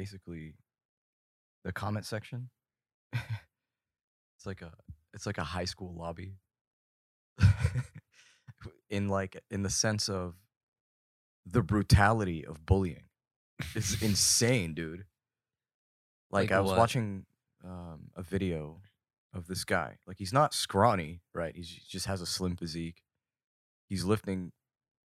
[0.00, 0.54] basically,
[1.62, 2.48] the comment section,
[3.12, 4.72] it's like a
[5.12, 6.36] it's like a high school lobby.
[8.90, 10.34] in like in the sense of
[11.46, 13.04] the brutality of bullying.
[13.74, 15.04] It's insane, dude.
[16.30, 16.78] Like, Like I was what?
[16.78, 17.26] watching
[17.62, 18.80] um, a video
[19.34, 19.98] of this guy.
[20.06, 21.54] Like he's not scrawny, right?
[21.54, 23.02] He's, he just has a slim physique.
[23.90, 24.52] He's lifting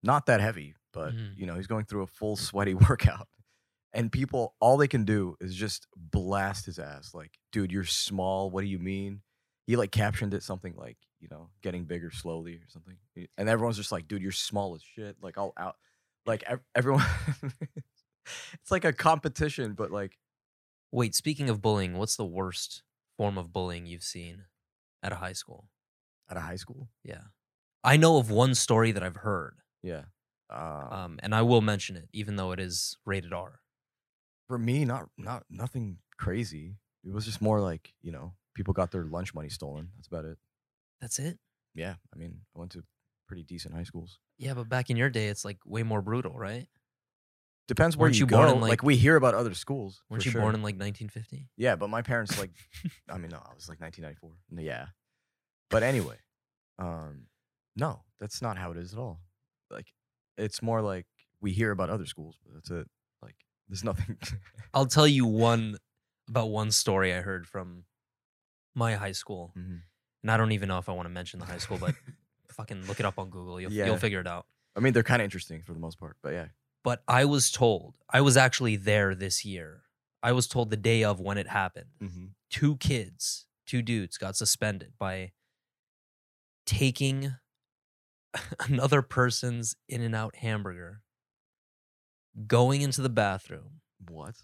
[0.05, 1.37] not that heavy, but Mhm.
[1.37, 3.27] you know, he's going through a full sweaty workout.
[3.95, 8.51] And people all they can do is just blast his ass like, "Dude, you're small.
[8.51, 9.23] What do you mean?"
[9.67, 12.97] He like captioned it something like, you know, getting bigger slowly or something.
[13.39, 15.77] And everyone's just like, "Dude, you're small as shit." Like all out
[16.27, 17.05] like ev- everyone
[18.55, 20.19] It's like a competition, but like
[20.91, 22.83] Wait, speaking of bullying, what's the worst
[23.17, 24.45] form of bullying you've seen
[25.03, 25.69] at a high school?
[26.31, 26.89] at a high school.
[27.03, 27.21] Yeah.
[27.85, 30.05] I know of one story that I've heard, Yeah.
[30.49, 33.61] Uh, um, and I will mention it, even though it is rated R.
[34.55, 38.93] for me not not nothing crazy it was just more like you know people got
[38.93, 40.39] their lunch money stolen that's about it
[41.01, 41.39] That's it?
[41.75, 42.85] yeah i mean i went to
[43.27, 46.35] pretty decent high schools Yeah, but back in your day, it's like way more brutal,
[46.39, 46.69] right?
[47.67, 50.03] depends where Weren't you, you go born in, like, like- we hear about other schools
[50.09, 50.41] Weren't you sure.
[50.43, 51.49] born in like 1950?
[51.57, 52.51] yeah but my parents like
[53.11, 54.87] i mean no i was like 1994 yeah
[55.71, 56.17] but anyway
[56.79, 57.27] um
[57.75, 59.19] no that's not how it is at all
[59.71, 59.87] like
[60.37, 61.07] it's more like
[61.41, 62.87] we hear about other schools but that's it
[63.69, 64.17] there's nothing
[64.75, 65.77] I'll tell you one
[66.29, 67.85] about one story I heard from
[68.75, 69.83] my high school, Mhm.
[70.23, 71.95] and I don't even know if I want to mention the high school, but
[72.49, 73.61] fucking look it up on Google.
[73.61, 73.87] You'll, Yeah.
[73.87, 74.47] you'll figure it out.
[74.77, 76.49] i mean they're kind of interesting for the most part but yeah
[76.83, 79.85] But I was told, I was actually there this year.
[80.23, 81.91] I was told the day of when it happened.
[82.03, 82.27] mm-hmm.
[82.51, 85.33] Two kids, two dudes got suspended by
[86.67, 87.35] taking
[88.61, 91.03] another person's In N Out hamburger,
[92.47, 94.35] going into the bathroom, what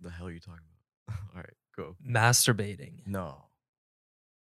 [0.00, 0.60] the hell are you talking
[1.08, 3.44] about all right go masturbating, no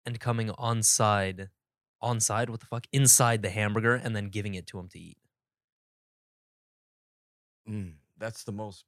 [0.07, 1.51] and coming on side,
[2.01, 2.87] on side, what the fuck?
[2.93, 5.19] Inside the hamburger and then giving it to him to eat.
[7.69, 8.85] Mm, that's the most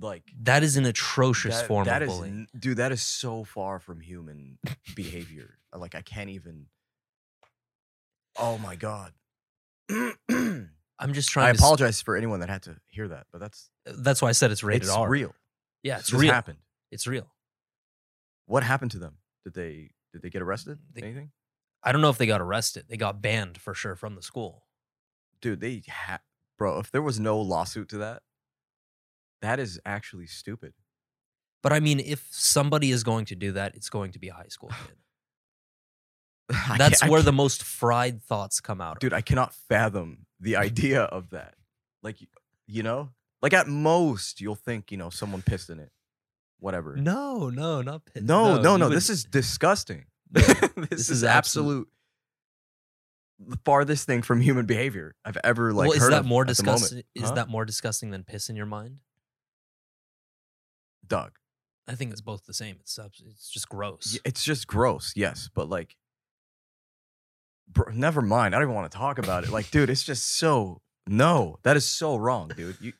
[0.00, 2.34] like That is an atrocious that- form that of is bullying.
[2.34, 2.78] n- dude.
[2.78, 4.58] That is so far from human
[4.94, 5.58] behavior.
[5.74, 6.66] Like I can't even.
[8.38, 9.12] Oh my god.
[10.98, 11.58] I I'm just trying to.
[11.58, 14.32] s- apologize for anyone that had to hear that, but that's uh, That's why I
[14.32, 15.08] said it's rated it's R.
[15.08, 15.34] real.
[15.82, 16.32] Yeah, it's this real.
[16.32, 16.58] happened.
[16.90, 17.26] It's real.
[18.46, 19.18] What happened to them?
[19.44, 20.78] Did they did they get arrested?
[20.94, 21.30] They- Anything?
[21.82, 22.86] I don't know if they got arrested.
[22.88, 24.64] They got banned for sure from the school.
[25.40, 26.20] Dude, they ha-
[26.58, 26.78] bro.
[26.80, 28.22] If there was no lawsuit to that,
[29.42, 30.72] that is actually stupid.
[31.62, 34.32] But I mean, if somebody is going to do that, it's going to be a
[34.34, 34.96] high school kid.
[36.78, 39.00] That's where the most fried thoughts come out.
[39.00, 40.62] dude i cannot fathom the mm-hmm.
[40.62, 41.54] idea of that
[42.02, 42.16] like
[42.66, 43.10] you know
[43.42, 45.90] like at most you'll think you know someone pissed in it
[46.58, 48.22] whatever no, no, not pit.
[48.22, 51.88] no no you no, would- this is disgusting No, this, this is, is absolute
[53.38, 56.44] the farthest thing from human behavior i've ever like well, is heard that of more
[56.44, 56.96] disgusting?
[56.96, 57.06] moment.
[57.14, 57.34] Is Huh?
[57.34, 58.98] that more disgusting than piss in your mind?
[61.06, 61.32] doug
[61.88, 62.78] I think it's both the same.
[62.80, 64.18] It's it's just gross.
[64.24, 65.94] It's just gross yes but like
[67.68, 70.36] bro, never mind i don't even want to talk about it like dude it's just
[70.36, 72.92] so no that is so wrong dude you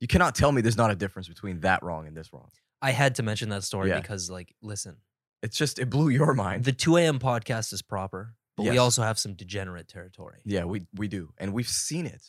[0.00, 2.48] you cannot tell me there's not a difference between that wrong and this wrong
[2.80, 3.98] I had to mention that story Yeah.
[3.98, 4.98] because, like, listen,
[5.42, 6.62] It's just it blew your mind.
[6.62, 7.18] the 2 a.m.
[7.18, 8.78] podcast is proper, but we Yes.
[8.78, 10.38] also have some degenerate territory.
[10.44, 12.22] yeah, we we do, and we've seen it.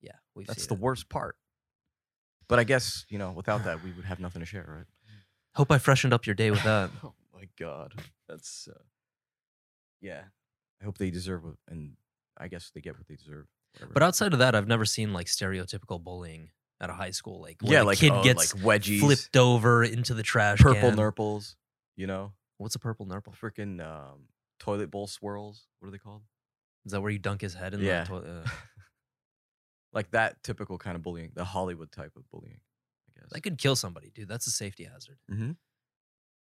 [0.00, 0.80] Yeah, we've That's seen the it.
[0.80, 1.34] worst part.
[2.46, 4.86] But I guess you know, without that, we would have nothing to share, right?
[5.56, 6.90] Hope I freshened up your day with that.
[7.04, 7.92] oh my god,
[8.28, 8.78] that's uh,
[10.00, 10.22] yeah.
[10.80, 11.92] I hope they deserve it, and
[12.38, 13.46] I guess they get what they deserve.
[13.74, 13.92] whatever.
[13.92, 16.50] But outside of that, I've never seen like stereotypical bullying
[16.80, 17.40] at a high school.
[17.40, 20.58] Like, where yeah, the like kid uh, gets like wedgies, flipped over into the trash
[20.58, 20.96] purple can.
[20.96, 21.56] nurples.
[21.96, 23.34] You know, What's a purple nurple?
[23.40, 24.28] freaking um,
[24.58, 25.66] toilet bowl swirls.
[25.80, 26.22] What are they called?
[26.86, 28.04] Is that where you dunk his head in Yeah.
[28.04, 28.26] the toilet?
[28.26, 28.48] Uh,
[29.92, 32.60] like that typical kind of bullying, the Hollywood type of bullying.
[33.08, 33.28] I guess.
[33.32, 34.28] that could kill somebody, dude.
[34.28, 35.18] That's a safety hazard.
[35.30, 35.52] mm-hmm.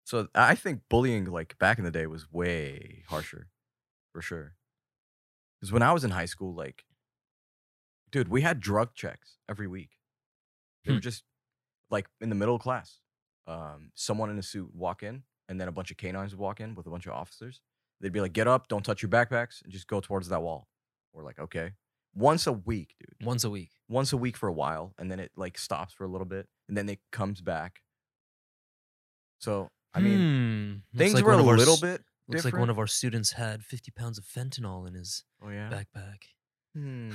[0.05, 3.49] So I think bullying, like back in the day, was way harsher,
[4.19, 4.56] for sure.
[5.61, 6.85] Because when I was in high school, like,
[8.11, 9.91] dude, we had drug checks every week.
[10.85, 11.03] They were Hmm.
[11.03, 11.23] just
[11.88, 13.00] like in the middle of class.
[13.47, 16.61] Um, someone in a suit walk in, and then a bunch of canines would walk
[16.61, 17.61] in with a bunch of officers.
[18.00, 20.69] They'd be like, "Get up, don't touch your backpacks, and just go towards that wall."
[21.12, 21.75] We're like, "Okay."
[22.15, 23.25] Once a week, dude.
[23.26, 23.70] Once a week.
[23.88, 26.49] Once a week for a while, and then it like stops for a little bit,
[26.67, 27.82] and then it comes back.
[29.38, 30.99] So I mean, Hmm.
[30.99, 32.55] Things like were a one of our little s- bit Looks different.
[32.55, 35.71] like one of our students had 50 pounds of fentanyl in his oh yeah.
[35.71, 36.25] backpack.
[36.75, 37.11] Hmm.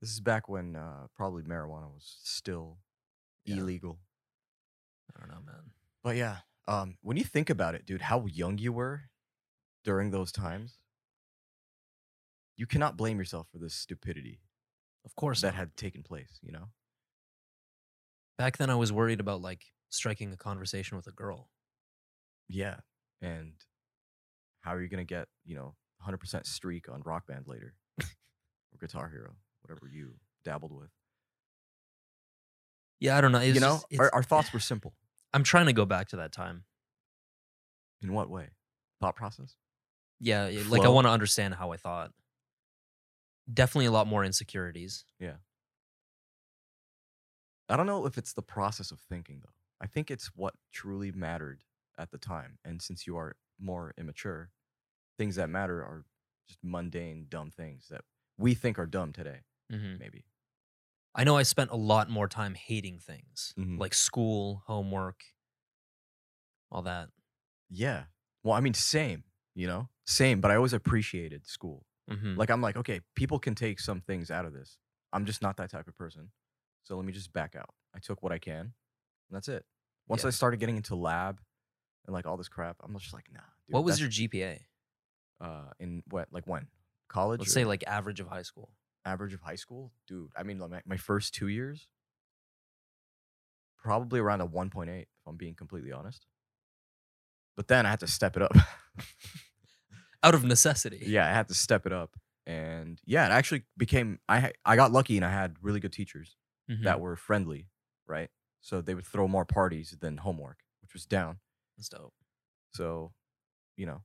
[0.00, 2.78] This is back when uh, probably marijuana was still
[3.44, 3.56] Yeah.
[3.58, 4.00] illegal.
[5.14, 5.70] I don't know, man.
[6.02, 9.02] But yeah, um, when you think about it, dude, how young you were
[9.84, 10.78] during those times,
[12.56, 14.40] you cannot blame yourself for this stupidity
[15.04, 15.40] Of course.
[15.42, 15.56] that not.
[15.56, 16.38] had taken place.
[16.42, 16.68] You know?
[18.38, 21.50] Back then, I was worried about like striking a conversation with a girl.
[22.48, 22.76] Yeah.
[23.22, 23.52] And
[24.60, 25.74] how are you gonna get you know
[26.06, 28.06] 100% streak on Rock Band later or
[28.80, 30.14] Guitar Hero, whatever you
[30.44, 30.90] dabbled with?
[33.00, 33.38] Yeah, I don't know.
[33.38, 34.94] It's you know, just- our, our thoughts were simple.
[35.32, 36.64] I'm trying to go back to that time.
[38.02, 38.48] In what way?
[39.00, 39.54] Thought process?
[40.20, 42.10] Yeah, it- like I want to understand how I thought.
[43.52, 45.04] Definitely a lot more insecurities.
[45.18, 45.34] Yeah.
[47.68, 49.52] I don't know if it's the process of thinking though.
[49.80, 51.62] I think it's what truly mattered
[51.98, 52.58] at the time.
[52.64, 54.50] And since you are more immature,
[55.18, 56.06] things that matter are
[56.48, 58.04] just mundane, dumb things that
[58.38, 60.26] we think are dumb today, hmm maybe.
[61.14, 63.78] I know I spent a lot more time hating things Mhm.
[63.78, 65.24] like school, homework,
[66.70, 67.10] all that.
[67.68, 68.04] Yeah.
[68.42, 69.24] Well, I mean, same,
[69.54, 71.86] you know, same, but I always appreciated school.
[72.08, 74.78] hmm Like, I'm like, okay, people can take some things out of this.
[75.12, 76.32] I'm just not that type of person.
[76.82, 77.74] So let me just back out.
[77.94, 78.72] I took what I can, and
[79.30, 79.64] that's it.
[80.08, 80.26] Once Yeah.
[80.26, 81.40] I started getting into lab
[82.06, 83.40] and like all this crap, I'm just like, nah.
[83.66, 84.60] Dude, what was that's- your GPA?
[85.40, 86.68] uh in what like when
[87.08, 88.70] college Let's or say like average of high school.
[89.04, 91.88] average of high school dude i mean like my, my first two years
[93.76, 96.26] probably around a 1.8 if i'm being completely honest
[97.56, 98.52] but then i had to step it up
[100.22, 101.02] Out of necessity.
[101.06, 102.10] yeah i had to step it up
[102.46, 105.92] and yeah it actually became i ha- i got lucky and i had really good
[105.92, 106.36] teachers
[106.70, 106.84] Mhm.
[106.84, 107.66] that were friendly
[108.06, 111.38] right so they would throw more parties than homework which was down
[111.82, 112.14] That's dope.
[112.74, 113.12] So,
[113.76, 114.02] you know,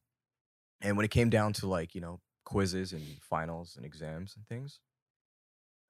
[0.81, 4.47] and when it came down to like, you know, quizzes and finals and exams and
[4.47, 4.79] things,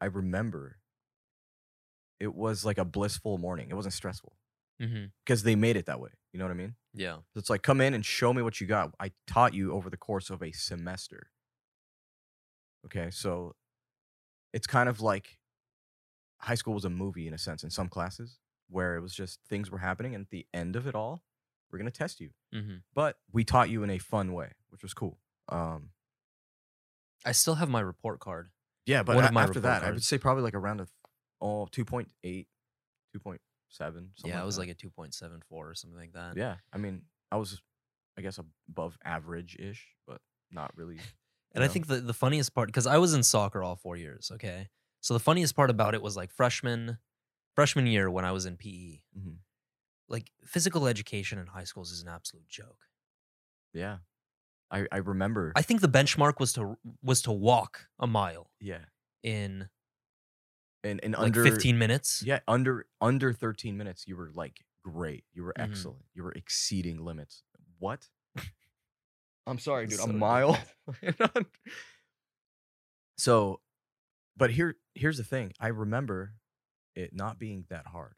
[0.01, 0.79] I remember
[2.19, 3.69] it was like a blissful morning.
[3.69, 4.33] It wasn't stressful
[4.79, 6.11] hmm because they made it that way.
[6.33, 6.75] You know what I mean?
[6.93, 7.19] Yeah.
[7.33, 8.93] So it's like, come in and show me what you got.
[8.99, 11.31] I taught you over the course of a semester.
[12.85, 13.09] Okay.
[13.11, 13.55] So
[14.53, 15.39] it's kind of like
[16.39, 18.39] high school was a movie in a sense in some classes
[18.69, 20.15] where it was just things were happening.
[20.15, 21.23] And at the end of it all,
[21.71, 24.81] we're going to test you hmm but we taught you in a fun way, which
[24.83, 25.19] was cool.
[25.49, 25.89] Um,
[27.25, 28.49] I still have my report card.
[28.85, 30.87] yeah, but a- after that, I would say probably like around a
[31.41, 32.47] oh, 2.8, 2.7.
[33.69, 34.61] something yeah, it was that.
[34.61, 36.37] like a 2.74 or something like that.
[36.37, 36.55] yeah.
[36.73, 37.61] I mean, I was,
[38.17, 38.39] I guess,
[38.69, 40.21] above average ish, but
[40.51, 40.97] not really.
[41.55, 44.29] And I think the, the funniest part, because I was in soccer all four years,
[44.35, 44.67] okay?
[45.01, 46.99] So the funniest part about it was like freshman,
[47.55, 49.37] freshman year when I was in PE, Mhm.
[50.09, 52.87] Like physical education in high schools is an absolute joke.
[53.73, 53.97] Yeah,
[54.71, 55.53] I I remember.
[55.55, 58.85] I think the benchmark was to was to walk a mile yeah,
[59.23, 59.69] in
[60.83, 62.23] in, and like under 15 minutes.
[62.25, 65.25] Yeah, under under 13 minutes, you were like great.
[65.33, 65.63] You were Mhm.
[65.63, 66.05] excellent.
[66.13, 67.43] You were exceeding limits.
[67.79, 68.07] What?
[69.47, 69.99] I'm sorry, dude.
[69.99, 70.59] So a mile.
[73.17, 73.61] so,
[74.35, 75.53] but here here's the thing.
[75.59, 76.33] I remember
[76.95, 78.15] it not being that hard.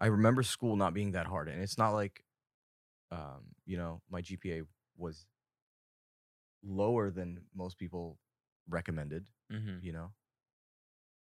[0.00, 2.22] I remember school not being that hard, and it's not like,
[3.10, 4.62] um, you know, my GPA
[4.96, 5.26] was
[6.62, 8.18] lower than most people
[8.68, 10.12] recommended hmm you know?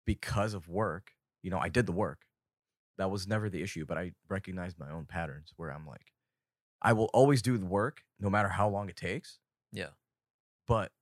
[0.06, 1.12] Because of work
[1.42, 2.26] you know i did the work.
[2.98, 6.12] That was never the issue but i recognized my own patterns where i'm like
[6.82, 9.40] i will always do the work no matter how long it takes.
[9.72, 9.90] Yeah.
[10.66, 10.92] but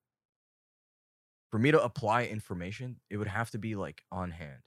[1.51, 4.63] for me to apply information it would have to be like on hand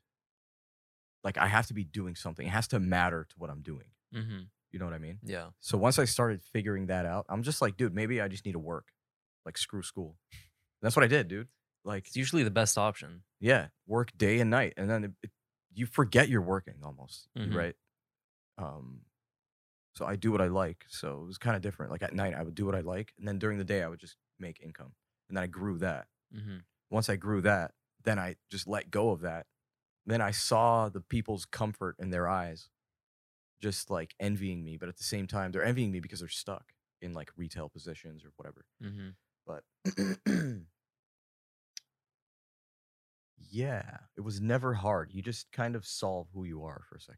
[1.23, 3.87] like i have to be doing something it has to matter to what i'm doing
[4.13, 5.49] hmm you know what i mean Yeah.
[5.59, 8.53] so once i started figuring that out i'm just like dude maybe i just need
[8.53, 8.87] to work
[9.45, 10.17] like screw school
[10.81, 11.47] that's what i did dude
[11.85, 13.23] like It's usually the best option.
[13.41, 15.31] yeah, work day and night, and then it, it,
[15.73, 17.53] you forget you're working almost, Mhm.
[17.53, 17.75] right?
[18.57, 19.01] Um,
[19.95, 20.85] so I do what I like.
[20.87, 21.91] So it was kind of different.
[21.91, 23.87] Like at night, I would do what I like, and then during the day, I
[23.89, 24.93] would just make income,
[25.27, 26.07] and then I grew that.
[26.33, 27.71] hmm Once I grew that,
[28.03, 29.45] then I just let go of that.
[30.05, 32.69] Then I saw the people's comfort in their eyes,
[33.61, 36.73] just like envying me, but at the same time, they're envying me because they're stuck
[37.01, 38.65] in like retail positions or whatever.
[38.83, 39.09] Mm-hmm.
[39.45, 39.63] But
[43.49, 45.11] yeah, it was never hard.
[45.13, 47.17] You just kind of solve who you are for a second.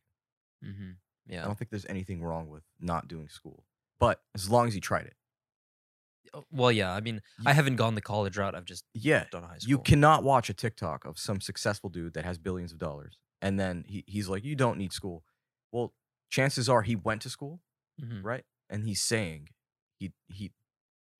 [0.63, 0.91] Mm-hmm.
[1.41, 3.63] I don't think there's anything wrong with not doing school,
[3.99, 5.15] but as long as you tried it.
[6.33, 6.93] Oh, Well, yeah.
[6.93, 8.55] I mean, I haven't gone the college route.
[8.55, 9.65] I've just Yeah, done high school.
[9.67, 13.59] you cannot watch a TikTok of some successful dude that has billions of dollars, and
[13.59, 15.23] then he, he's like, "You don't need school."
[15.71, 15.93] Well,
[16.29, 17.61] chances are he went to school,
[17.97, 18.23] Mhm.
[18.23, 18.45] right?
[18.69, 19.49] And he's saying
[19.99, 20.53] he he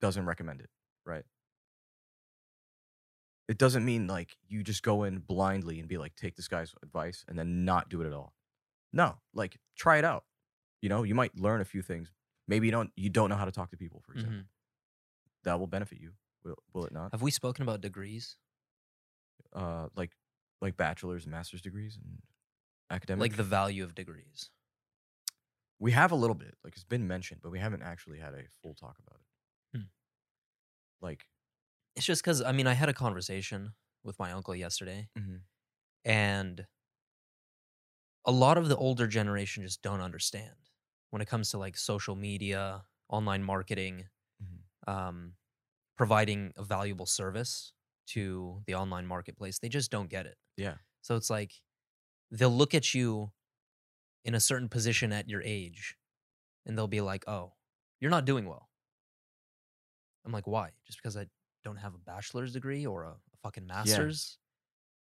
[0.02, 0.72] doesn't recommend it,
[1.06, 1.26] right?
[3.48, 6.74] It doesn't mean like you just go in blindly and be like, take this guy's
[6.82, 8.34] advice and then not do it at all.
[8.94, 10.26] No, like try it out.
[10.82, 12.14] You know, you might learn a few things.
[12.48, 14.38] Maybe you don't you don't know how to talk to people, for example.
[14.38, 14.48] Mhm.
[15.46, 16.14] That will benefit you.
[16.44, 17.12] Will will it not?
[17.14, 18.38] Have we spoken about degrees?
[19.54, 20.12] Uh like
[20.62, 22.22] like bachelor's and master's degrees and
[22.90, 23.22] academic.
[23.22, 24.50] Like the value of degrees.
[25.80, 26.56] we have a little bit.
[26.64, 29.78] Like it's been mentioned, but we haven't actually had a full talk about it.
[29.78, 29.86] Hmm.
[31.02, 31.26] Like
[31.96, 33.74] It's just because I mean, I had a conversation
[34.04, 35.44] with my uncle yesterday, Mhm.
[36.06, 36.68] and
[38.26, 40.56] a lot of the older generation just don't understand
[41.12, 44.08] when it comes to like social media, online marketing.
[44.88, 45.36] Um,
[45.98, 47.74] providing a valuable service
[48.08, 49.60] to the online marketplace.
[49.60, 50.38] They just don't get it.
[50.58, 50.78] Yeah.
[51.02, 51.54] So it's like
[52.32, 53.34] they'll look at you
[54.26, 55.98] in a certain position at your age
[56.66, 57.54] and they'll be like, oh,
[58.00, 58.70] you're not doing well.
[60.26, 60.72] I'm like, why?
[60.86, 61.28] Just because I
[61.64, 64.40] don't have a bachelor's degree or a, a fucking master's?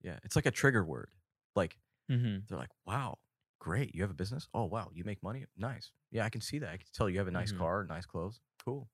[0.01, 0.19] Yeah, yeah.
[0.23, 1.11] it's like a trigger word.
[1.55, 1.77] Like
[2.09, 2.45] Mm-hmm.
[2.47, 3.19] they're like, "Wow,
[3.59, 4.49] great, you have a business.
[4.53, 5.45] Oh wow, you make money.
[5.57, 5.91] Nice.
[6.11, 6.69] Yeah, I can see that.
[6.71, 7.53] I can tell you have a nice Mhm.
[7.53, 8.41] car, nice clothes.
[8.65, 8.89] Cool."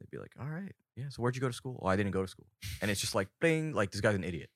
[0.00, 1.08] They'd be like, "All right, yeah.
[1.10, 1.78] So where'd you go to school?
[1.82, 2.46] Oh, I didn't go to school."
[2.80, 4.50] And it's just like, bing, like this guy's an idiot.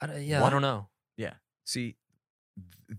[0.00, 0.88] I, don't- yeah, I don't know.
[1.16, 1.34] Yeah.
[1.64, 1.96] See,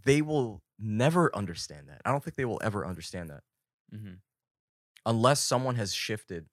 [0.05, 2.01] they will never understand that.
[2.05, 3.43] I don't think they will ever understand that
[3.93, 4.13] Mm-hmm.
[5.05, 6.45] unless someone has shifted,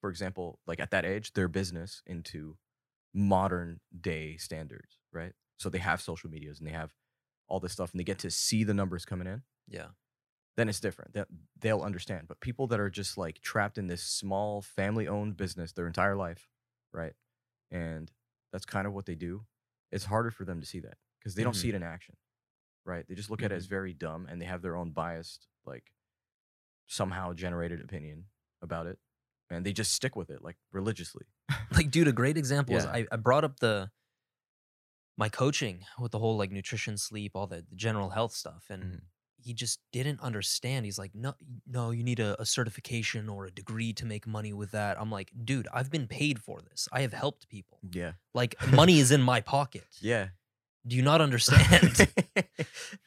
[0.00, 2.56] for example, like at that age, their business into
[3.14, 5.32] modern day standards, right?
[5.58, 6.92] So they have social medias and they have
[7.48, 9.88] all this stuff and they get to see the numbers coming in, Yeah.
[10.60, 11.14] Then it's different.
[11.14, 12.28] That they'll understand.
[12.28, 16.16] But people that are just like trapped in this small family owned business their entire
[16.16, 16.48] life,
[16.92, 17.14] right?
[17.70, 18.10] And
[18.52, 19.46] that's kind of what they do.
[19.92, 22.16] It's harder for them to see that because they don't see it in action,
[22.84, 23.06] right?
[23.08, 25.92] They just look at it as very dumb and they have their own biased, like
[26.86, 28.26] somehow generated opinion
[28.62, 28.98] about it.
[29.50, 31.26] And they just stick with it like religiously.
[31.72, 33.90] Like, dude, a great example is I, I brought up the
[35.16, 38.66] my coaching with the whole like nutrition, sleep, all the, the general health stuff.
[38.70, 39.00] And Mhm.
[39.42, 40.84] He just didn't understand.
[40.84, 41.34] He's like, no,
[41.66, 45.00] no, you need a, a certification or a degree to make money with that.
[45.00, 46.88] I'm like, dude, I've been paid for this.
[46.92, 47.78] I have helped people.
[47.92, 48.12] Yeah.
[48.34, 49.84] Like, money is in my pocket.
[50.00, 50.28] Yeah.
[50.86, 52.08] Do you not understand?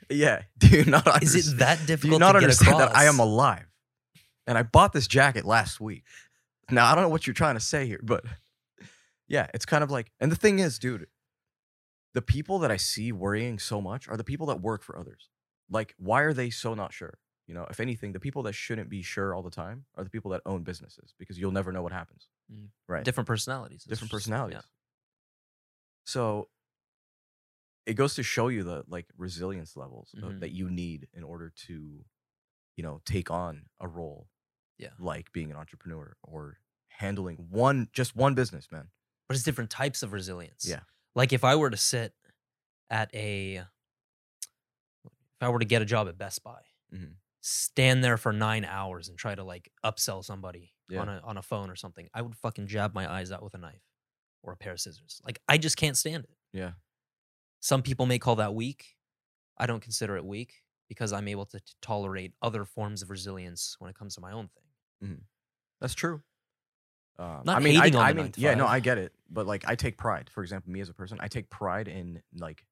[0.10, 0.44] yeah.
[0.60, 3.20] Do you not is it understand- that Do difficult you not understand that I am
[3.20, 3.66] alive?
[4.46, 6.04] And I bought this jacket last week.
[6.70, 8.24] Now I don't know what you're trying to say here, but
[9.28, 11.08] yeah, it's kind of like and the thing is, dude,
[12.14, 15.30] the people that I see worrying so much are the people that work for others.
[15.74, 17.18] Like, why are they so not sure?
[17.48, 20.10] You know, if anything, the people that shouldn't be sure all the time are the
[20.10, 22.30] people that own businesses because you'll never know what happens.
[22.52, 22.68] Mm.
[22.88, 23.04] Right.
[23.04, 23.84] different personalities.
[23.84, 24.56] Different just- personalities.
[24.58, 24.70] yeah.
[26.06, 26.50] So
[27.86, 30.40] it goes to show you the like resilience levels Mhm.
[30.42, 32.06] that you need in order to,
[32.78, 34.30] you know, take on a role.
[34.78, 34.92] Yeah.
[35.00, 38.90] Like being an entrepreneur or handling one just one business, man.
[39.28, 40.66] but it's different types of resilience.
[40.68, 40.82] Yeah.
[41.16, 42.14] Like if I were to sit
[42.90, 43.66] at a,
[45.44, 46.62] if I were to get a job at Best Buy,
[46.94, 47.16] Mhm.
[47.42, 51.02] stand there for nine hours and try to like upsell somebody Yeah.
[51.02, 53.54] on a on a phone or something, I would fucking jab my eyes out with
[53.54, 53.84] a knife
[54.42, 55.22] or a pair of scissors.
[55.26, 56.38] Like I just can't stand it.
[56.52, 56.74] Yeah.
[57.60, 58.98] Some people may call that weak.
[59.58, 63.76] I don't consider it weak because I'm able to t- tolerate other forms of resilience
[63.80, 65.28] when it comes to my own thing.
[65.82, 66.24] That's true.
[67.20, 68.66] Um, Not I mean, I, on I mean, yeah, no.
[68.66, 70.30] I get it, but like, I take pride.
[70.30, 72.66] For example, me as a person, I take pride in like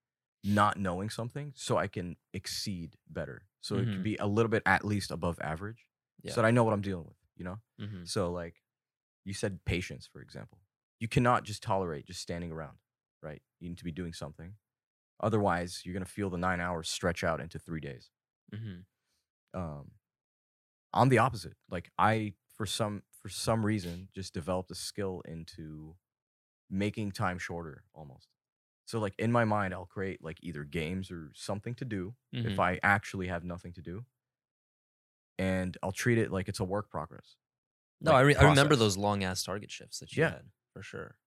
[0.44, 3.48] not knowing something, so I can exceed better.
[3.62, 3.94] So it Mhm.
[3.94, 5.88] could be a little bit at least above average,
[6.24, 6.34] Yeah.
[6.34, 7.18] so that I know what I'm dealing with.
[7.36, 7.62] You know.
[7.80, 8.08] Mhm.
[8.08, 8.64] So like,
[9.26, 10.60] you said patience, for example.
[11.00, 12.80] You cannot just tolerate just standing around,
[13.22, 13.42] right?
[13.60, 14.58] You need to be doing something.
[15.22, 18.12] Otherwise, you're gonna feel the nine hours stretch out into three days
[18.52, 18.86] Mhm.
[19.54, 19.92] um
[20.94, 25.96] i'm the opposite like i for some for some reason just developed a skill into
[26.70, 28.30] making time shorter almost
[28.92, 32.46] so like in my mind i'll create like either games or something to do Mhm.
[32.46, 34.06] if i actually have nothing to do
[35.40, 37.36] and i'll treat it like it's a work progress
[38.02, 40.32] No, like, I, re- I remember those long ass target shifts that you Yeah.
[40.32, 41.18] had for sure.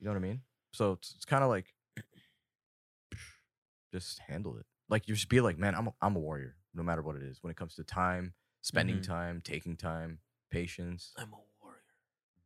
[0.00, 1.74] you know what i mean so it's, it's kind of like
[3.92, 6.82] just handle it like you just be like man i'm a, I'm a warrior no
[6.82, 7.42] matter what it is.
[7.42, 9.02] When it comes to time, spending Mhm.
[9.02, 11.82] time, taking time, patience, I'm a warrior.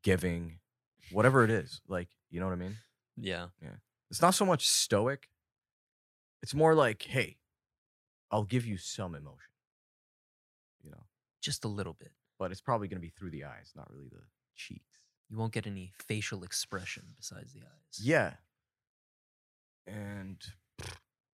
[0.03, 0.61] giving,
[1.11, 1.83] whatever it is.
[1.87, 2.79] Like, you know what I mean?
[3.17, 3.49] Yeah.
[3.61, 3.77] Yeah.
[4.13, 5.29] It's not so much stoic.
[6.43, 7.39] It's more like, hey,
[8.31, 9.53] I'll give you some emotion.
[10.85, 11.05] You know,
[11.41, 12.13] Just a little bit.
[12.39, 14.23] but it's probably going to be through the eyes, not really the
[14.55, 14.85] cheeks.
[15.31, 18.01] You won't get any facial expression besides the eyes.
[18.01, 18.35] Yeah.
[19.87, 20.37] And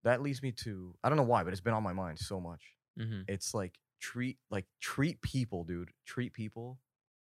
[0.04, 2.40] that leads me to I don't know why, but it's been on my mind so
[2.40, 2.62] much.
[2.98, 3.22] Mm-hmm.
[3.28, 5.90] It's like treat like treat people, dude.
[6.06, 6.78] Treat people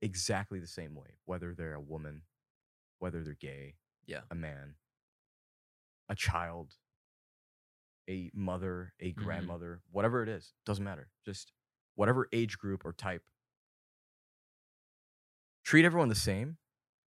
[0.01, 2.21] exactly the same way, whether they're a woman,
[2.99, 3.75] whether they're gay,
[4.05, 4.21] Yeah.
[4.31, 4.75] a man,
[6.09, 6.77] a child,
[8.09, 9.51] a mother, a Mhm.
[9.51, 11.11] grandmother, whatever it is, doesn't matter.
[11.25, 11.53] Just
[11.95, 13.23] whatever age group or type.
[15.63, 16.57] Treat everyone the same.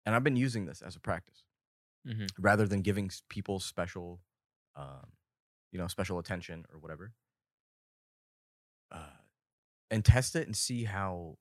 [0.05, 1.45] And I've been using this as a practice
[2.05, 2.35] Mm-hmm.
[2.39, 4.21] rather than giving people special,
[4.75, 5.13] um,
[5.71, 7.13] you know, special attention or whatever.
[8.91, 9.09] Uh,
[9.91, 11.37] and test it and see how,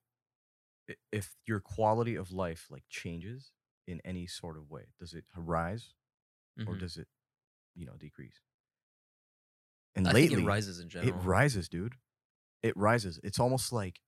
[1.12, 3.52] if your quality of life like changes
[3.86, 4.86] in any sort of way.
[4.98, 5.94] Does it rise
[6.66, 6.76] or Mhm.
[6.76, 7.08] does it,
[7.74, 8.40] you know, decrease?
[9.96, 11.08] And I lately, it rises in general.
[11.14, 11.94] it rises, dude.
[12.62, 13.20] It rises.
[13.22, 14.00] It's almost like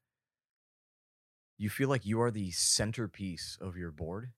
[1.58, 4.32] you feel like you are the centerpiece of your board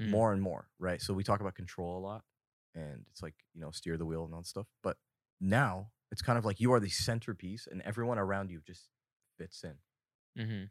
[0.00, 0.10] Mm.
[0.10, 1.02] more and more, right?
[1.02, 2.22] So we talk about control a lot
[2.72, 4.68] and it's like, you know, steer the wheel and all that stuff.
[4.80, 4.96] But
[5.40, 8.90] now it's kind of like you are the centerpiece and everyone around you just
[9.38, 9.74] fits in.
[10.40, 10.64] Mm-hmm.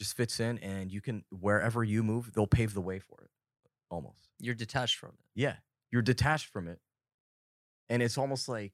[0.00, 3.30] Just fits in and you can wherever you move, they'll pave the way for it.
[3.90, 4.28] Almost.
[4.40, 5.24] You're detached from it.
[5.36, 5.54] Yeah.
[5.94, 6.80] You're detached from it.
[7.88, 8.72] And it's almost like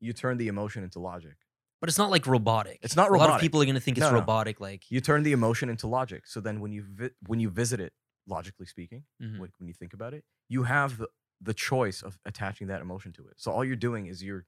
[0.00, 1.36] you turn the emotion into logic.
[1.82, 2.78] But it's not like robotic.
[2.80, 3.28] It's not robotic.
[3.28, 4.20] A lot of people are going to think it's No, no.
[4.20, 4.58] robotic.
[4.58, 6.26] Like, You turn the emotion into logic.
[6.26, 7.92] So then when you vi- when you visit it,
[8.26, 9.38] logically speaking, Mhm.
[9.38, 11.08] when, when you think about it, you have the,
[11.42, 13.34] the choice of attaching that emotion to it.
[13.36, 14.46] So all you're doing is you're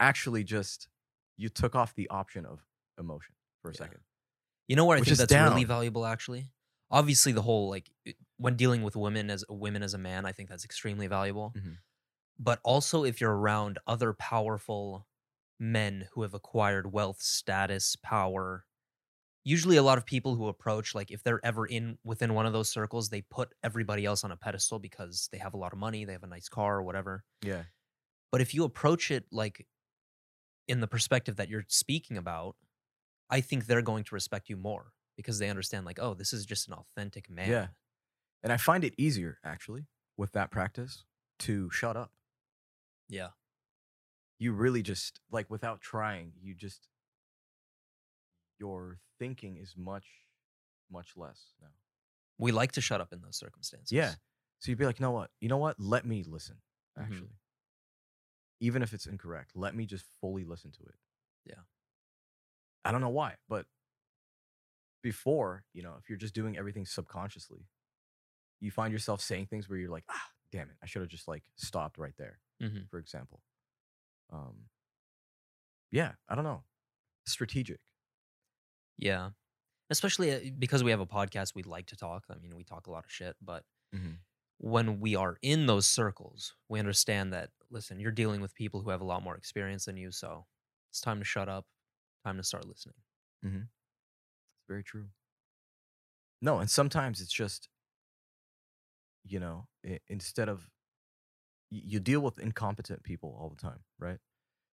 [0.00, 0.88] actually just
[1.36, 2.64] you took off the option of
[2.98, 3.78] emotion for a Yeah.
[3.78, 4.00] second.
[4.68, 6.50] You know where I Which think is that's really valuable actually?
[6.90, 7.90] Obviously the whole like
[8.38, 11.52] when dealing with women as women as a man, I think that's extremely valuable.
[11.56, 11.78] Mhm.
[12.38, 15.08] But also if you're around other powerful
[15.58, 18.66] men who have acquired wealth, status, power,
[19.44, 22.52] usually a lot of people who approach like if they're ever in within one of
[22.52, 25.78] those circles, they put everybody else on a pedestal because they have a lot of
[25.78, 27.24] money, they have a nice car or whatever.
[27.42, 27.64] Yeah.
[28.32, 29.66] But if you approach it like
[30.68, 32.56] in the perspective that you're speaking about,
[33.30, 36.44] I think they're going to respect you more because they understand, like, oh, this is
[36.44, 37.48] just an authentic man.
[37.48, 37.68] Yeah.
[38.46, 41.02] And I find it easier actually with that practice
[41.40, 42.12] to shut up.
[43.08, 43.30] Yeah.
[44.38, 46.86] You really just like without trying, you just
[48.60, 50.06] your thinking is much
[50.92, 51.70] much less now.
[52.38, 53.90] We like to shut up in those circumstances.
[53.90, 54.14] Yeah.
[54.60, 55.32] So you'd be like, you know what?
[55.40, 55.80] You know what?
[55.80, 56.58] Let me listen,
[56.96, 57.02] Mhm.
[57.02, 57.36] actually.
[58.60, 60.94] Even if it's incorrect, let me just fully listen to it.
[61.46, 61.62] Yeah.
[62.84, 63.66] I don't know why, but
[65.02, 67.66] before, you know, if you're just doing everything subconsciously,
[68.60, 71.28] you find yourself saying things where you're like, ah, damn it, I should have just
[71.28, 72.88] like stopped right there, Mhm.
[72.88, 73.42] for example.
[74.30, 74.68] Um,
[75.90, 76.64] yeah, I don't know.
[77.26, 77.80] Strategic.
[78.98, 79.30] Yeah.
[79.90, 82.24] Especially uh, because we have a podcast, we like to talk.
[82.30, 83.64] I mean, we talk a lot of shit, but
[83.94, 84.18] Mhm.
[84.58, 88.90] when we are in those circles, we understand that, listen, you're dealing with people who
[88.90, 90.10] have a lot more experience than you.
[90.10, 90.46] So
[90.90, 91.66] it's time to shut up,
[92.24, 92.96] time to start listening.
[93.44, 93.62] Mm-hmm.
[93.62, 95.10] It's very true.
[96.40, 97.68] No, and sometimes it's just,
[99.26, 99.68] you know,
[100.08, 100.70] instead of
[101.70, 104.18] you deal with incompetent people all the time, right?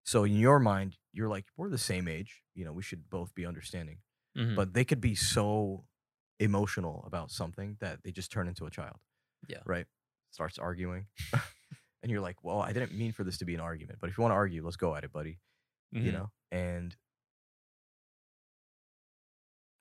[0.04, 3.34] So in your mind, you're like, we're the same age, you know, we should both
[3.34, 4.00] be understanding.
[4.36, 4.56] Mhm.
[4.56, 5.86] But they could be so
[6.40, 8.98] emotional about something that they just turn into a child.
[9.48, 9.62] Yeah.
[9.66, 9.86] Right?
[10.30, 11.08] Starts arguing.
[12.02, 14.18] and you're like, well, I didn't mean for this to be an argument, but if
[14.18, 15.40] you want to argue, let's go at it, buddy
[16.00, 16.12] you Mhm.
[16.12, 16.96] know and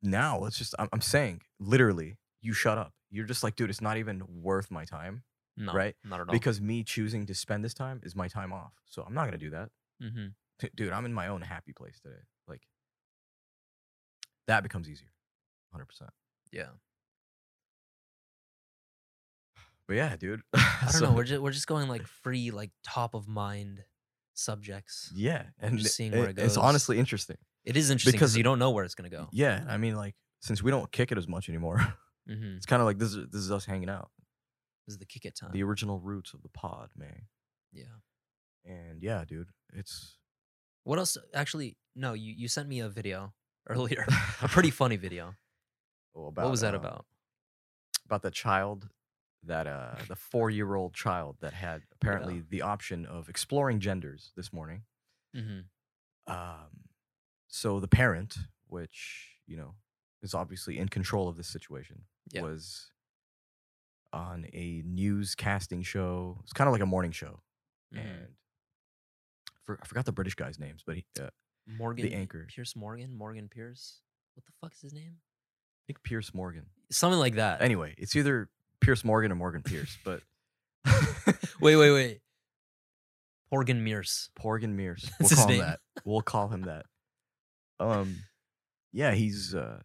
[0.02, 3.80] now it's just I'm, I'm saying literally you shut up you're just like dude it's
[3.82, 5.24] not even worth my time
[5.56, 5.96] no, right?
[6.04, 6.34] Not at all.
[6.34, 9.38] because me choosing to spend this time is my time off so i'm not gonna
[9.38, 9.70] do that
[10.02, 10.26] hmm
[10.76, 12.62] dude i'm in my own happy place today like
[14.48, 15.10] that becomes easier
[15.76, 15.86] 100%
[16.52, 16.64] yeah.
[19.88, 21.12] but yeah dude I don't know.
[21.14, 23.84] We're just we're just going like free, like top of mind
[24.36, 25.12] subjects.
[25.16, 26.46] yeah and just seeing it- where it goes.
[26.46, 29.28] it's honestly interesting It is interesting Because- because you don't know where it's gonna go.
[29.32, 31.80] yeah i mean like since we don't kick it as much anymore
[32.28, 34.10] hmm it's kind of like this is this is us hanging out
[34.88, 35.52] This is the kick it time.
[35.52, 37.24] the original roots of the pod man
[37.74, 37.86] yeah.
[38.66, 40.18] And yeah, dude, it's
[40.84, 41.18] What else?
[41.34, 42.14] Actually, no.
[42.14, 43.34] You you sent me a video
[43.68, 44.06] earlier,
[44.42, 45.36] a pretty funny video.
[46.16, 47.06] Oh, about, what was that um, about?
[48.06, 48.90] About the child
[49.46, 54.32] that uh the four year old child that had apparently the option of exploring genders
[54.38, 54.84] this morning.
[55.36, 55.62] hmm
[56.28, 56.88] Um
[57.48, 59.74] so the parent, which you know
[60.22, 62.42] is obviously in control of this situation, Yeah.
[62.42, 62.90] was
[64.12, 66.40] on a news casting show.
[66.44, 67.42] It's kind of like a morning show,
[67.94, 68.00] Mhm.
[68.00, 68.36] and
[69.66, 71.30] for, I forgot the British guy's names, but he, uh,
[71.66, 72.46] Morgan anchor.
[72.50, 74.02] Pierce Morgan, Morgan Pierce.
[74.36, 75.18] What the fuck is his name?
[75.20, 76.66] I think Pierce Morgan.
[76.92, 77.62] Something like that.
[77.62, 78.50] Anyway, it's either
[78.82, 80.22] Pierce Morgan or Morgan Pierce, but
[81.60, 82.20] Wait, wait, wait.
[83.52, 84.30] Morgan Mears.
[84.38, 85.10] Porgan Mears.
[85.20, 85.60] We'll call him name.
[85.62, 85.80] that.
[86.04, 86.86] We'll call him that.
[87.80, 88.18] Um,
[88.92, 89.82] yeah, he's uh,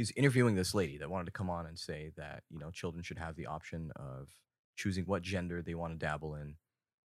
[0.00, 3.02] he's interviewing this lady that wanted to come on and say that you know children
[3.02, 4.28] should have the option of
[4.74, 6.56] choosing what gender they want to dabble in,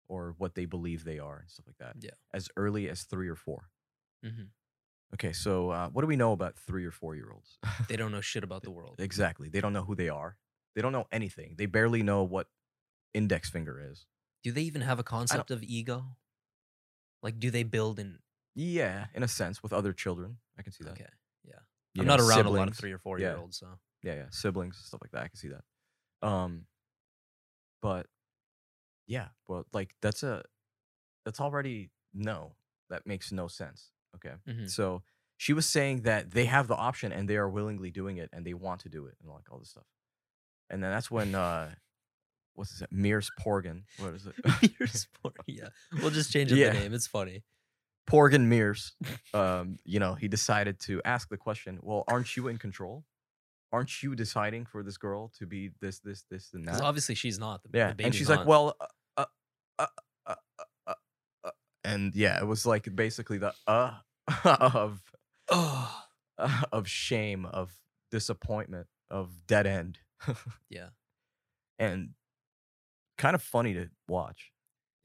[0.08, 1.96] or what they believe they are and stuff like that.
[2.00, 2.12] Yeah.
[2.34, 3.70] as early as three or four.
[4.26, 4.44] mm-hmm.
[5.14, 7.58] Okay, so uh, what do we know about three or four year olds?
[7.90, 8.96] They don't know shit about the world.
[9.00, 10.38] exactly, they don't know who they are.
[10.74, 11.56] They don't know anything.
[11.58, 12.48] They barely know what
[13.14, 14.08] index finger is.
[14.44, 16.18] Do they even have a concept of ego?
[17.22, 18.20] Like, do they build in?
[18.56, 20.92] Yeah, in a sense, with other children, I can see that.
[20.92, 21.10] Okay,
[22.02, 23.30] I'm know, not around a lot of three or four Yeah.
[23.32, 23.68] year olds, so
[24.04, 25.24] yeah, yeah, siblings, stuff like that.
[25.24, 26.28] I can see that.
[26.28, 26.66] Um,
[27.82, 28.08] but
[29.08, 30.44] yeah, but like that's a
[31.26, 32.56] that's already no.
[32.90, 33.92] That makes no sense.
[34.16, 34.70] Okay, Mhm.
[34.70, 35.04] so
[35.38, 38.46] she was saying that they have the option and they are willingly doing it and
[38.46, 39.86] they want to do it and like all this stuff.
[40.70, 41.76] And then that's when uh,
[42.54, 42.88] what's this?
[42.92, 43.84] Mears Porgan.
[43.98, 44.36] What is it?
[44.80, 45.44] Mears Morgan.
[45.48, 45.70] Yeah,
[46.02, 46.70] we'll just change up Yeah.
[46.74, 46.94] the name.
[46.94, 47.44] It's funny.
[48.10, 48.94] Porgan Mears.
[49.34, 51.80] Um, you know, he decided to ask the question.
[51.82, 53.04] Well, aren't you in control?
[53.72, 56.82] Aren't you deciding for this girl to be this, this, this, and that?
[56.82, 57.62] obviously she's not.
[57.64, 58.40] The, Yeah, the and she's not.
[58.40, 58.86] like, well, uh,
[59.18, 59.26] uh,
[59.80, 59.86] uh,
[60.28, 60.94] uh, uh, uh,
[61.44, 61.52] uh,"
[61.84, 63.92] and yeah, it was like basically the uh
[64.46, 65.02] of
[65.50, 66.04] oh,
[66.72, 67.74] of shame, of
[68.12, 70.00] disappointment, of dead end,
[70.70, 70.90] yeah,
[71.78, 72.12] and
[73.18, 74.52] kind of funny to watch.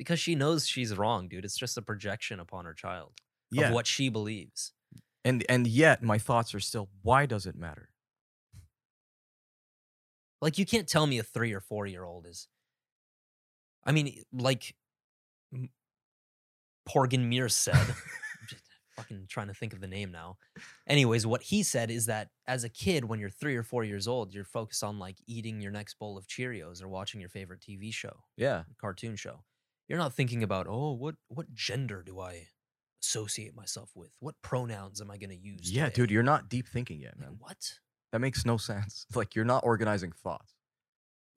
[0.00, 1.44] Because she knows she's wrong, dude.
[1.44, 3.12] It's just a projection upon her child
[3.50, 4.72] Yeah, of what she believes.
[5.26, 7.90] and and yet my thoughts are still, why does it matter?
[10.40, 12.48] Like, you can't tell me a three or four year old is.
[13.84, 14.74] I mean, like,
[16.88, 17.74] Porgan Mears said.
[17.76, 18.62] I'm just
[18.96, 20.38] fucking trying to think of the name now.
[20.88, 24.08] Anyways, what he said is that as a kid, when you're three or four years
[24.08, 27.60] old, you're focused on like eating your next bowl of Cheerios or watching your favorite
[27.60, 29.44] TV show, Yeah, cartoon show.
[29.90, 32.46] You're not thinking about, oh, what what gender do I
[33.02, 34.10] associate myself with?
[34.20, 35.70] What pronouns am I going to use?
[35.70, 37.36] yeah, today?" dude, you're not deep thinking yet, Like, man.
[37.38, 37.78] what?
[38.12, 39.04] That makes no sense.
[39.14, 40.54] Like you're not organizing thoughts.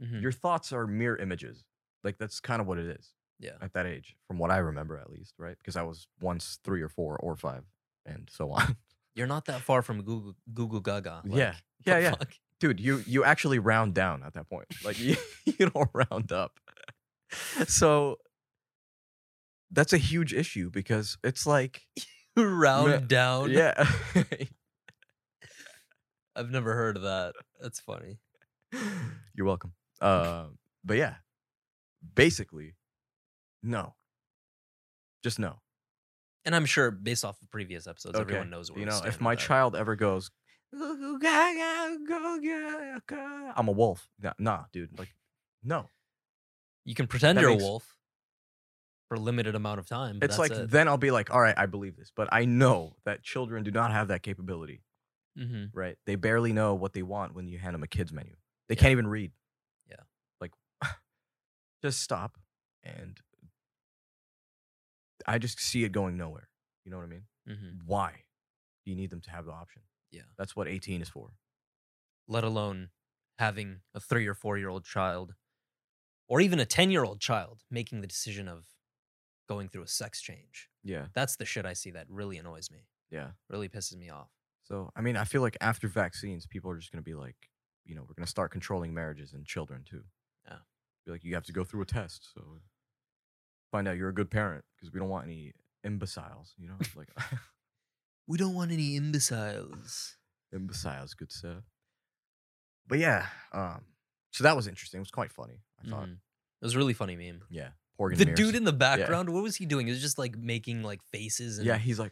[0.02, 0.22] Mhm.
[0.22, 1.66] Your thoughts are mere images.
[2.04, 3.14] Like that's kind of what it is.
[3.40, 3.58] Yeah.
[3.62, 5.58] at that age, from what I remember at least, right?
[5.58, 7.64] Because I was once three or four or five,
[8.06, 8.78] and so on.
[9.16, 11.24] You're not that far from Google Google Gaga.
[11.26, 11.48] Yeah.
[11.48, 12.10] like, Yeah, the yeah.
[12.12, 12.34] fuck?
[12.60, 14.68] Dude, you you actually round down at that point.
[14.86, 16.60] Like you, you don't round up.
[17.68, 18.20] So
[19.74, 21.82] that's a huge issue because it's like,
[22.38, 23.52] Round down.
[23.52, 23.74] yeah,
[26.36, 27.34] I've never heard of that.
[27.62, 28.18] That's funny.
[29.36, 29.74] you're welcome.
[30.02, 30.46] Uh,
[30.84, 31.16] but yeah,
[32.16, 32.76] basically,
[33.62, 33.94] no,
[35.24, 35.60] just no.
[36.46, 38.24] And I'm sure based off of previous episodes, Okay.
[38.32, 40.32] everyone knows where you know, if my child ever goes,
[40.74, 44.10] "Go, go, gaga, go, gaga," I'm a wolf.
[44.20, 44.98] Nah, nah, dude.
[44.98, 45.14] Like,
[45.64, 45.86] no.
[46.84, 47.96] you can pretend that you're makes- a wolf
[49.16, 50.20] for limited amount of time.
[50.22, 50.72] It's like it.
[50.72, 53.70] then I'll be like, all right, I believe this, but I know that children do
[53.72, 54.82] not have that capability,
[55.38, 55.70] Mhm.
[55.74, 55.98] right?
[56.06, 58.36] They barely know what they want when you hand them a kids menu.
[58.68, 58.82] They Yeah.
[58.82, 59.32] can't even read.
[59.88, 60.04] Yeah.
[60.42, 60.54] Like,
[61.84, 62.40] just stop,
[62.82, 63.22] and
[65.28, 66.50] I just see it going nowhere.
[66.84, 67.28] You know what I mean?
[67.48, 67.84] Mhm.
[67.86, 68.24] Why
[68.84, 69.84] do you need them to have the option?
[70.12, 70.24] Yeah.
[70.38, 71.38] That's what 18 is for.
[72.28, 72.92] Let alone
[73.40, 75.36] having a three or four year old child,
[76.28, 78.68] or even a ten year old child making the decision of
[79.48, 80.70] going through a sex change.
[80.84, 81.08] Yeah.
[81.14, 82.88] That's the shit I see that really annoys me.
[83.10, 83.32] Yeah.
[83.50, 84.30] Really pisses me off.
[84.64, 87.36] So, I mean, I feel like after vaccines, people are just going to be like,
[87.86, 90.04] you know, we're going to start controlling marriages and children too.
[90.48, 90.58] Yeah.
[91.06, 92.30] Be like, you have to go through a test.
[92.34, 92.42] So,
[93.72, 95.52] find out you're a good parent because we don't want any
[95.84, 96.78] imbeciles, you know?
[96.96, 97.10] Like,
[98.28, 100.16] We don't want any imbeciles.
[100.54, 101.64] imbeciles, good sir.
[102.88, 103.82] But yeah, um,
[104.32, 105.00] so that was interesting.
[105.00, 106.08] It was quite funny, I thought.
[106.08, 106.14] Mhm.
[106.62, 107.42] It was a really funny meme.
[107.50, 107.72] Yeah.
[108.00, 109.86] The dude in the background, what was he doing?
[109.88, 112.12] He was just like making like faces and Yeah, he's like,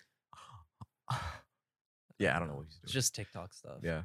[2.20, 2.82] yeah, I don't know what he's doing.
[2.84, 3.78] it's just TikTok stuff.
[3.84, 4.04] yeah.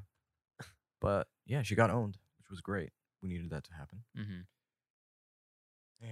[1.01, 2.91] But yeah, she got owned, which was great.
[3.23, 4.05] We needed that to happen.
[4.19, 4.41] Mm-hmm.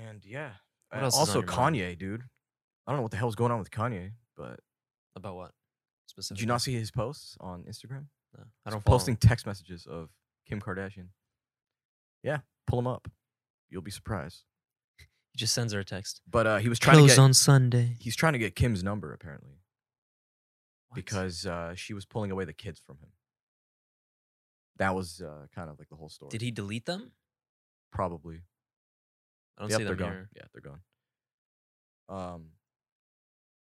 [0.09, 0.50] And yeah.
[0.92, 1.77] Uh, also, your mind?
[1.77, 2.22] Kanye, dude.
[2.87, 4.61] I don't know what the hell's going on with Kanye, but
[5.16, 5.53] About what?
[6.07, 6.37] Specifically?
[6.37, 8.07] did you not see his posts on Instagram?
[8.37, 10.11] No, I don't posting text messages of
[10.46, 11.09] Kim Kardashian.
[12.22, 13.09] Yeah, pull him up.
[13.70, 14.44] You'll be surprised.
[15.34, 16.22] He just sends her a text.
[16.30, 17.96] But uh, he was trying Close to get on Sunday.
[17.98, 19.58] he's trying to get Kim's number apparently.
[20.94, 23.08] because uh, she was pulling away the kids from him.
[24.78, 26.30] That was uh, kind of like the whole story.
[26.30, 27.10] did he delete them?
[27.92, 28.42] Probably.
[29.58, 30.12] I don't yep, see they're them gone.
[30.12, 30.28] here.
[30.36, 30.80] Yeah, they're gone.
[32.34, 32.46] Um,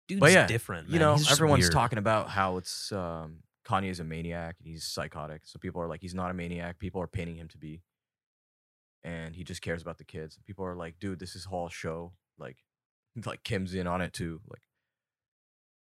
[0.09, 0.89] Dude's but yeah, different.
[0.89, 1.73] you know, everyone's weird.
[1.73, 5.43] talking about how it's um, Kanye's a maniac and he's psychotic.
[5.45, 6.79] So people are like, he's not a maniac.
[6.79, 7.81] People are painting him to be,
[9.05, 10.39] and he just cares about the kids.
[10.47, 12.13] People are like, dude, this is all show.
[12.39, 12.59] Like,
[13.27, 14.41] like Kim's in on it too.
[14.49, 14.63] Like,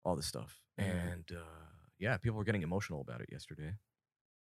[0.05, 0.61] all this stuff.
[0.81, 1.13] Mhm.
[1.13, 1.67] And uh,
[1.99, 3.75] yeah, people were getting emotional about it yesterday.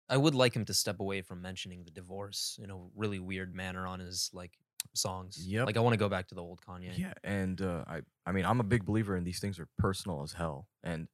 [0.08, 3.54] I would like him to step away from mentioning the divorce in a really weird
[3.54, 4.52] manner on his like
[4.94, 5.38] songs.
[5.46, 5.66] Yep.
[5.66, 6.96] Like I want to go back to the old Kanye.
[6.96, 10.22] Yeah, and uh, I, I mean, I'm a big believer in these things are personal
[10.22, 11.08] as hell, and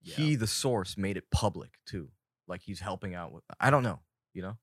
[0.00, 0.14] Yeah.
[0.16, 2.08] he, the source, made it public too.
[2.48, 3.44] Like he's helping out with.
[3.60, 4.00] I don't know,
[4.32, 4.56] you know.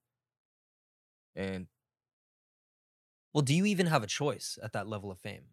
[1.36, 1.68] And
[3.34, 5.46] Well, do you even have a choice at that level of fame?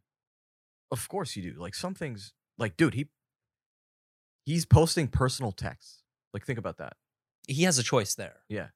[0.92, 1.58] of course you do.
[1.60, 3.08] Like some things, like dude, he,
[4.44, 6.04] he's posting personal texts.
[6.32, 6.92] Like think about that.
[7.48, 8.36] He has a choice there.
[8.48, 8.68] Yeah.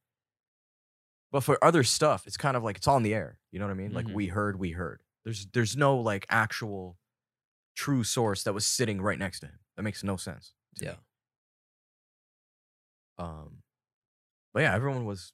[1.31, 3.39] But for other stuff, it's kind of like it's all in the air.
[3.53, 3.93] You know what I mean?
[3.93, 4.15] Like Mhm.
[4.15, 5.03] we heard, we heard.
[5.25, 6.99] There's there's no like actual
[7.77, 9.61] true source that was sitting right next to him.
[9.77, 10.53] That makes no sense.
[10.77, 10.91] to me.
[10.91, 10.97] Yeah.
[13.25, 13.63] Um,
[14.53, 15.33] but yeah, everyone was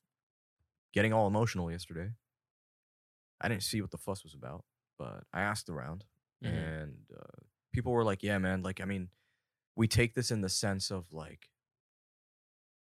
[0.93, 2.11] getting all emotional yesterday.
[3.41, 4.65] I didn't see what the fuss was about,
[4.99, 6.05] but I asked around,
[6.43, 6.49] Mhm.
[6.49, 8.63] and uh, people were like, "Yeah, man.
[8.63, 9.11] Like, I mean,
[9.77, 11.51] we take this in the sense of like,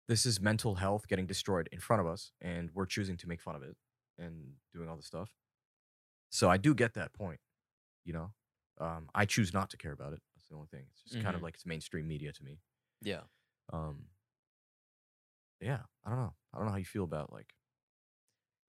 [0.07, 3.41] this is mental health getting destroyed in front of us, and we're choosing to make
[3.43, 3.77] fun of it
[4.17, 5.35] and doing all this stuff.
[6.31, 7.41] So I do get that point.
[8.05, 8.35] You know,
[8.79, 10.23] um, I choose not to care about it.
[10.35, 10.87] That's the only thing.
[10.91, 11.45] It's just kind of Mhm.
[11.45, 12.61] like it's mainstream media to me.
[13.03, 13.25] Yeah.
[13.71, 14.09] Um,
[15.61, 16.37] yeah, I don't know.
[16.53, 17.55] I don't know how you feel about like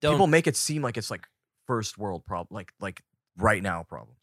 [0.00, 1.26] Don't people make it seem like it's like
[1.70, 3.02] first world problem, like like
[3.36, 4.16] right now problems.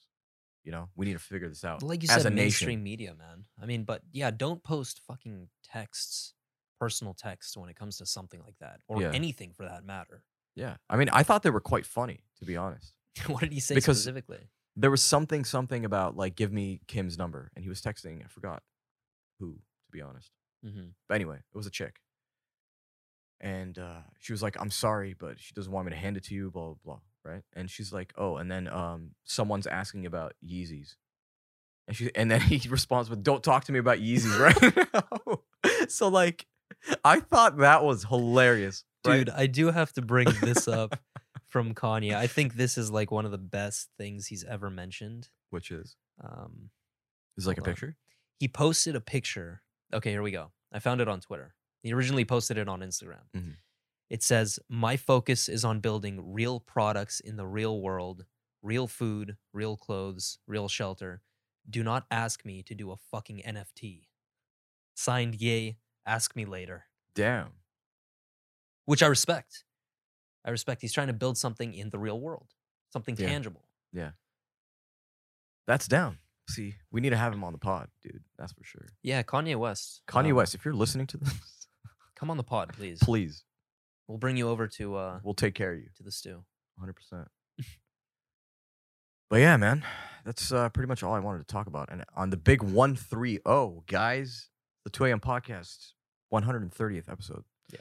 [0.65, 1.81] You know, we need to figure this out.
[1.81, 2.83] like you as said, a mainstream nation.
[2.83, 3.45] media, man.
[3.61, 6.33] I mean, but yeah, don't post fucking texts,
[6.77, 9.11] personal texts when it comes to something like that, or Yeah.
[9.13, 10.23] anything for that matter.
[10.55, 12.93] Yeah, I mean, I thought they were quite funny to be honest.
[13.27, 14.49] what did he say Because- specifically?
[14.79, 18.23] There was something something about like give me Kim's number, and he was texting.
[18.23, 18.61] I forgot
[19.39, 19.53] who,
[19.85, 20.31] to be honest.
[20.63, 21.95] hmm But anyway, it was a chick.
[23.39, 26.23] And uh, she was like, I'm sorry, but she doesn't want me to hand it
[26.25, 26.99] to you, blah, blah, blah.
[27.25, 27.41] Right.
[27.53, 30.95] And she's like, oh, and then um, someone's asking about Yeezys.
[31.87, 35.39] And she and then he responds with, Don't talk to me about Yeezys right now.
[35.89, 36.45] so like
[37.03, 38.83] I thought that was hilarious.
[39.05, 39.17] right?
[39.17, 40.99] Dude, I do have to bring this up
[41.47, 42.13] from Kanye.
[42.15, 45.29] I think this is like one of the best things he's ever mentioned.
[45.49, 46.69] Which is Um,
[47.37, 47.65] is it like a on.
[47.65, 47.95] picture?
[48.39, 49.61] he posted a picture.
[49.93, 50.51] Okay, here we go.
[50.71, 51.55] I found it on Twitter.
[51.83, 53.23] He originally posted it on Instagram.
[53.35, 53.55] Mhm.
[54.09, 58.25] It says, My focus is on building real products in the real world,
[58.61, 61.21] real food, real clothes, real shelter.
[61.69, 64.07] Do not ask me to do a fucking NFT.
[64.95, 66.85] Signed, yay, ask me later.
[67.13, 67.49] Damn.
[68.85, 69.65] Which I respect.
[70.45, 70.81] I respect.
[70.81, 72.53] He's trying to build something in the real world,
[72.93, 73.27] something Yeah.
[73.27, 73.67] tangible.
[73.91, 74.11] Yeah.
[75.67, 76.19] That's down.
[76.49, 78.23] See, we need to have him on the pod, dude.
[78.37, 78.87] That's for sure.
[79.03, 80.03] Yeah, Kanye West.
[80.07, 81.67] Kanye um, West, if you're listening to this,
[82.15, 82.99] Come on the pod, please.
[83.01, 83.43] please,
[84.07, 85.87] We'll bring you over to uh we'll take care of you.
[85.97, 86.43] to the stew.
[86.81, 87.25] 100%.
[89.29, 89.83] but yeah, man,
[90.23, 91.89] that's uh, pretty much all I wanted to talk about.
[91.91, 93.39] And on the big 130,
[93.87, 94.49] guys,
[94.83, 95.19] the 2 a.m.
[95.19, 95.93] podcast,
[96.31, 97.43] 130th episode.
[97.73, 97.79] Yeah.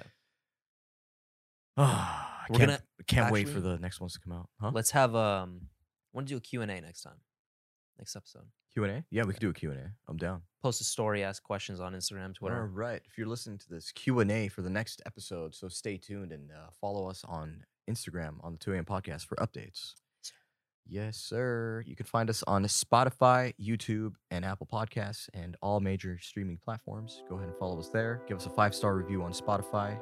[1.76, 4.48] Ah, I We're can't, gonna can't wait for actually- the next ones to come out.
[4.60, 4.70] Huh?
[4.74, 5.68] Let's have um
[6.12, 7.20] want to do a Q&A next time.
[7.98, 8.44] Next episode.
[8.74, 9.04] Q&A?
[9.10, 9.90] Yeah, we could do a Q&A.
[10.08, 10.42] I'm down.
[10.66, 12.62] Post a story, ask questions on Instagram, Twitter.
[12.62, 13.00] All right.
[13.06, 16.70] If you're listening to this Q&A for the next episode, so stay tuned and uh,
[16.80, 18.84] follow us on Instagram on the 2 a.m.
[18.84, 19.94] podcast for updates.
[20.84, 21.84] Yes, sir.
[21.86, 27.22] You can find us on Spotify, YouTube, and Apple Podcasts and all major streaming platforms.
[27.28, 28.22] Go ahead and follow us there.
[28.26, 29.96] Give us a five-star review on Spotify,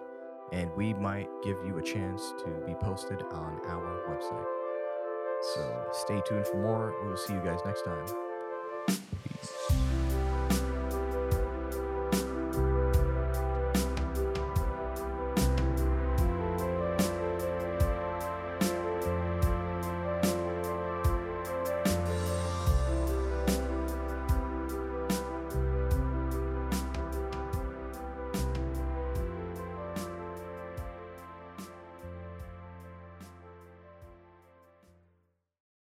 [0.55, 4.47] and we might give you a chance to be posted on our website.
[5.55, 6.95] So stay tuned for more.
[7.03, 8.07] We will see you guys next time.